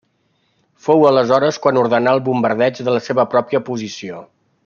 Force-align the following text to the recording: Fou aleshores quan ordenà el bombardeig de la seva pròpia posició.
Fou 0.85 1.03
aleshores 1.09 1.59
quan 1.65 1.79
ordenà 1.83 2.15
el 2.17 2.23
bombardeig 2.31 2.81
de 2.89 2.97
la 2.97 3.03
seva 3.09 3.27
pròpia 3.35 3.63
posició. 3.71 4.27